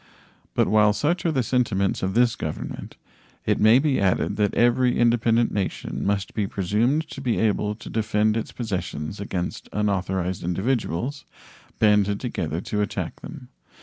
But 0.55 0.67
while 0.67 0.93
such 0.93 1.27
are 1.27 1.31
the 1.31 1.43
sentiments 1.43 2.01
of 2.01 2.15
this 2.15 2.35
Government, 2.35 2.95
it 3.45 3.59
may 3.59 3.77
be 3.77 3.99
added 3.99 4.35
that 4.37 4.55
every 4.55 4.97
independent 4.97 5.51
nation 5.51 6.03
must 6.03 6.33
be 6.33 6.47
presumed 6.47 7.07
to 7.11 7.21
be 7.21 7.37
able 7.37 7.75
to 7.75 7.87
defend 7.87 8.35
its 8.35 8.51
possessions 8.51 9.19
against 9.19 9.69
unauthorized 9.71 10.43
individuals 10.43 11.25
banded 11.77 12.19
together 12.19 12.61
to 12.61 12.81
attack 12.81 13.21
them. 13.21 13.49